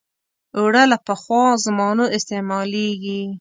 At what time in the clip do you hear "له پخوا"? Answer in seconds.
0.91-1.43